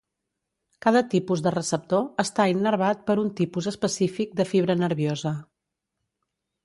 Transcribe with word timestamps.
Cada 0.85 1.01
tipus 1.09 1.43
de 1.47 1.51
receptor 1.57 2.07
està 2.25 2.47
innervat 2.53 3.03
per 3.11 3.17
un 3.25 3.29
tipus 3.41 3.69
específic 3.73 4.35
de 4.41 4.47
fibra 4.55 4.77
nerviosa. 4.85 5.35